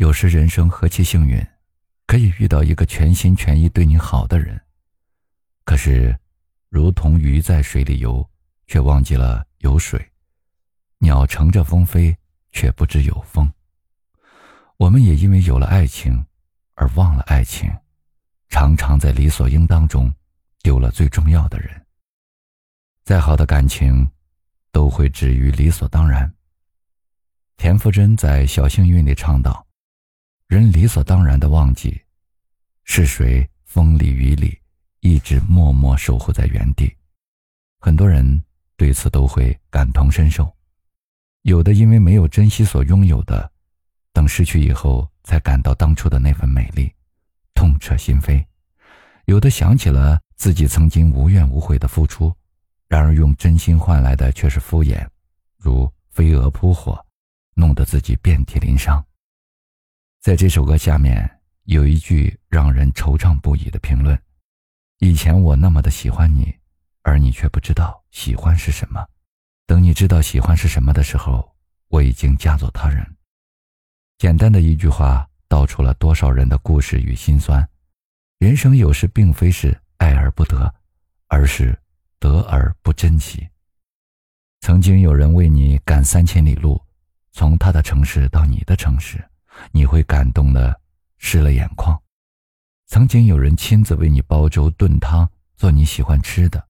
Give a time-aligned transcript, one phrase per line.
[0.00, 1.46] 有时人生何其幸运，
[2.06, 4.58] 可以遇到一个全心全意对你好的人。
[5.62, 6.18] 可是，
[6.70, 8.26] 如同鱼在水里游，
[8.66, 10.00] 却忘记了有水；
[11.00, 12.16] 鸟乘着风飞，
[12.50, 13.46] 却不知有风。
[14.78, 16.24] 我们也因为有了爱情，
[16.76, 17.70] 而忘了爱情，
[18.48, 20.10] 常常在理所应当中
[20.62, 21.78] 丢了最重要的人。
[23.04, 24.10] 再好的感情，
[24.72, 26.32] 都会止于理所当然。
[27.58, 29.62] 田馥甄在《小幸运》里唱道
[30.50, 32.02] ：“人理所当然的忘记，
[32.82, 34.58] 是谁风里雨里
[34.98, 36.92] 一直默默守护在原地。”
[37.78, 38.42] 很多人
[38.76, 40.52] 对此都会感同身受，
[41.42, 43.48] 有的因为没有珍惜所拥有的。
[44.12, 46.92] 等失去以后，才感到当初的那份美丽，
[47.54, 48.44] 痛彻心扉；
[49.26, 52.34] 有的想起了自己曾经无怨无悔的付出，
[52.88, 55.06] 然而用真心换来的却是敷衍，
[55.58, 56.98] 如飞蛾扑火，
[57.54, 59.00] 弄得自己遍体鳞伤。
[60.20, 64.20] 在这首歌下面有一句让人惆怅不已的评论
[65.00, 66.54] ：“以前我那么的喜欢你，
[67.00, 69.02] 而你却不知道喜欢是什么。
[69.66, 71.50] 等你知道喜欢是什么的时候，
[71.88, 73.16] 我已经嫁作他人。”
[74.18, 77.66] 简单的一句话，道出了多少人的故事与心酸。
[78.38, 80.70] 人生有时并非是爱而不得，
[81.28, 81.74] 而是
[82.18, 83.48] 得而不珍惜。
[84.60, 86.78] 曾经有人为你赶三千里路，
[87.32, 89.26] 从他的城市到你的城市，
[89.72, 90.80] 你会感动的
[91.18, 92.00] 湿了眼眶。
[92.86, 96.64] 曾经有人亲自为你煲粥炖汤，做你喜欢吃的，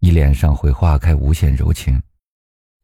[0.00, 2.02] 你脸上会化开无限柔情。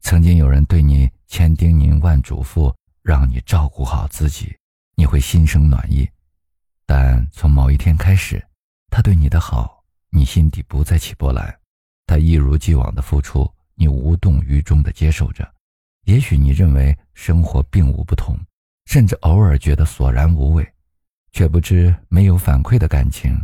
[0.01, 2.73] 曾经有人对你千叮咛万嘱咐。
[3.03, 4.55] 让你照顾好自己，
[4.95, 6.09] 你会心生暖意。
[6.85, 8.41] 但从某一天开始，
[8.89, 11.53] 他对你的好，你心底不再起波澜。
[12.05, 15.45] 他一如既往的付出，你无动于衷的接受着。
[16.05, 18.39] 也许你认为生活并无不同，
[18.85, 20.67] 甚至偶尔觉得索然无味，
[21.31, 23.37] 却不知没有反馈的感情，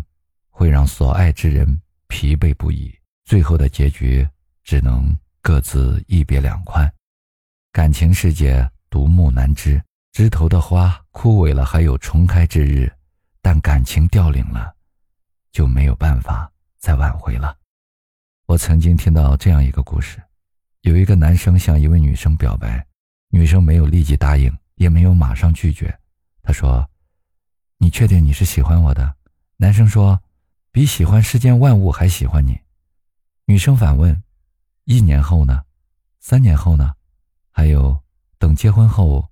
[0.50, 2.94] 会让所爱之人疲惫不已。
[3.26, 4.28] 最后的结局，
[4.64, 6.92] 只能各自一别两宽。
[7.72, 8.70] 感情世界。
[8.92, 9.80] 独木难支，
[10.14, 12.90] 枝头的花枯萎了，还有重开之日；
[13.40, 14.74] 但感情凋零了，
[15.52, 17.56] 就没有办法再挽回了。
[18.48, 20.20] 我曾经听到这样一个故事：
[20.82, 22.84] 有一个男生向一位女生表白，
[23.30, 26.00] 女生没有立即答应，也没有马上拒绝。
[26.42, 26.90] 他说
[27.78, 29.16] ：“你确定你是喜欢我的？”
[29.58, 30.20] 男生说
[30.72, 32.58] ：“比喜欢世间万物还喜欢你。”
[33.46, 34.24] 女生反问
[34.86, 35.64] ：“一年后呢？
[36.20, 36.96] 三年后呢？
[37.52, 38.02] 还有？”
[38.40, 39.30] 等结婚后，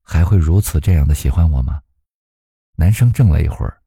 [0.00, 1.82] 还会如此这样的喜欢我吗？
[2.76, 3.82] 男生怔了一会儿，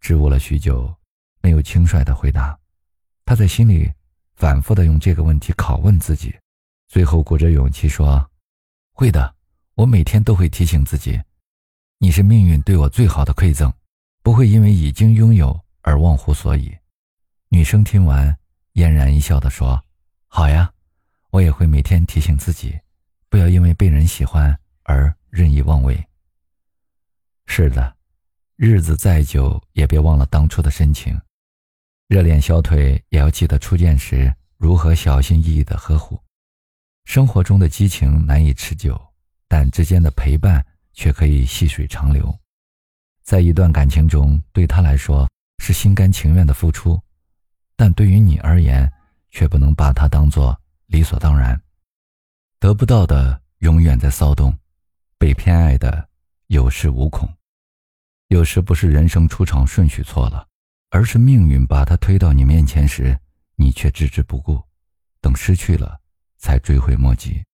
[0.00, 0.96] 支吾了许久，
[1.42, 2.58] 没有轻率的回答。
[3.26, 3.92] 他在心里
[4.34, 6.34] 反复的用这个问题拷问自己，
[6.88, 8.26] 最后鼓着勇气说
[8.96, 9.35] ：“会的，
[9.76, 11.20] 我每天都会提醒自己，
[11.98, 13.70] 你是命运对我最好的馈赠，
[14.22, 16.74] 不会因为已经拥有而忘乎所以。”
[17.50, 18.34] 女生听完，
[18.72, 19.78] 嫣然一笑的说
[20.28, 20.72] ：“好呀，
[21.30, 22.74] 我也会每天提醒自己。”
[23.28, 26.02] 不要因为被人喜欢而任意妄为。
[27.44, 27.94] 是的，
[28.56, 31.20] 日子再久也别忘了当初的深情。
[32.08, 36.18] 热恋消退也要记得初见时如何小心翼翼的呵护。
[37.04, 38.98] 生活中的激情难以持久，
[39.48, 42.36] 但之间的陪伴却可以细水长流。
[43.22, 47.00] 在一段感情中，对他来说是心甘情愿的付出，
[47.74, 48.90] 但对于你而言，
[49.30, 51.60] 却不能把它当做理所当然。
[52.58, 54.56] 得不到的永远在骚动，
[55.18, 56.08] 被偏爱的
[56.46, 57.28] 有恃无恐。
[58.28, 60.46] 有时不是人生出场顺序错了，
[60.90, 63.16] 而是命运把他推到你面前时，
[63.54, 64.62] 你却置之不顾，
[65.20, 66.00] 等失去了
[66.38, 67.44] 才追悔莫及。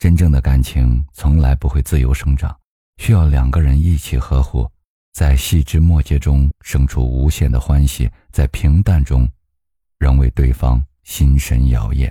[0.00, 2.58] 真正的感情从来不会自由生长，
[2.96, 4.66] 需要两个人一起呵护，
[5.12, 9.28] 在细枝末节中生出无限的欢喜，在平淡中，
[9.98, 12.10] 仍为对方心神摇曳。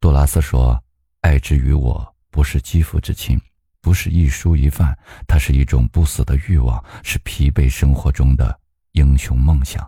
[0.00, 0.82] 杜拉斯说
[1.20, 3.38] ：“爱之于我，不是肌肤之亲，
[3.82, 8.58] 不是一蔬一饭，它是一种不死的欲望，是疲惫生活中的
[8.92, 9.86] 英雄梦想。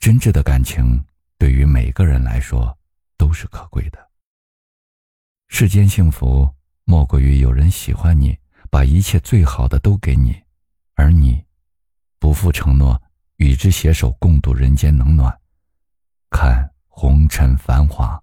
[0.00, 1.00] 真挚的感情
[1.38, 2.76] 对于每个人来说
[3.16, 4.13] 都是可贵的。
[5.56, 6.52] 世间幸福
[6.82, 8.36] 莫过于有人喜欢你，
[8.72, 10.34] 把一切最好的都给你，
[10.96, 11.40] 而你
[12.18, 13.00] 不负承诺，
[13.36, 15.32] 与之携手共度人间冷暖。
[16.28, 18.20] 看红尘繁华。”